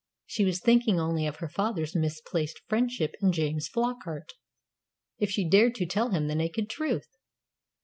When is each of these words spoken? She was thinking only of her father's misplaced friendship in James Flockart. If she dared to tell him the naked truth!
She 0.25 0.43
was 0.45 0.59
thinking 0.59 0.99
only 0.99 1.27
of 1.27 1.35
her 1.35 1.47
father's 1.47 1.95
misplaced 1.95 2.59
friendship 2.67 3.13
in 3.21 3.31
James 3.31 3.69
Flockart. 3.69 4.33
If 5.19 5.29
she 5.29 5.47
dared 5.47 5.75
to 5.75 5.85
tell 5.85 6.09
him 6.09 6.27
the 6.27 6.33
naked 6.33 6.71
truth! 6.71 7.07